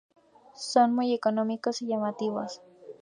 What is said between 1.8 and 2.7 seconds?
y llamativos.